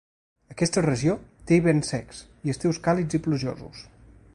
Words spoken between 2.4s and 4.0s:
i estius càlids i plujosos.